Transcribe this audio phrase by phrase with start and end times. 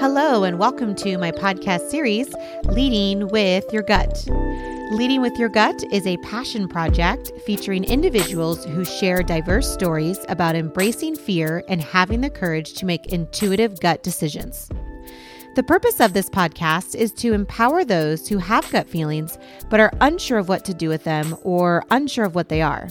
[0.00, 2.32] Hello, and welcome to my podcast series,
[2.66, 4.24] Leading with Your Gut.
[4.92, 10.54] Leading with Your Gut is a passion project featuring individuals who share diverse stories about
[10.54, 14.70] embracing fear and having the courage to make intuitive gut decisions.
[15.56, 19.36] The purpose of this podcast is to empower those who have gut feelings
[19.68, 22.88] but are unsure of what to do with them or unsure of what they are.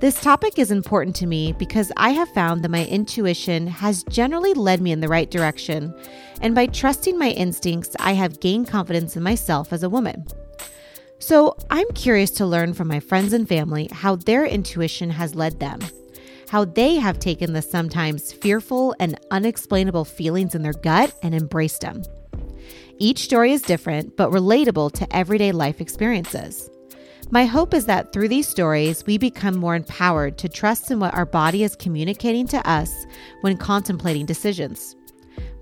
[0.00, 4.54] This topic is important to me because I have found that my intuition has generally
[4.54, 5.94] led me in the right direction,
[6.40, 10.26] and by trusting my instincts, I have gained confidence in myself as a woman.
[11.18, 15.60] So, I'm curious to learn from my friends and family how their intuition has led
[15.60, 15.80] them,
[16.48, 21.82] how they have taken the sometimes fearful and unexplainable feelings in their gut and embraced
[21.82, 22.02] them.
[22.96, 26.70] Each story is different, but relatable to everyday life experiences.
[27.32, 31.14] My hope is that through these stories, we become more empowered to trust in what
[31.14, 33.06] our body is communicating to us
[33.42, 34.96] when contemplating decisions.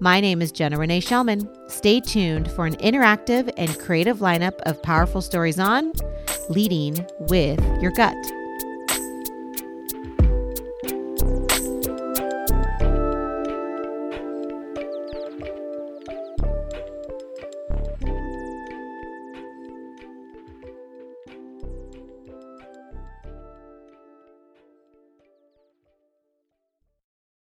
[0.01, 1.47] My name is Jenna Renee Shellman.
[1.71, 5.93] Stay tuned for an interactive and creative lineup of powerful stories on
[6.49, 8.17] leading with your gut.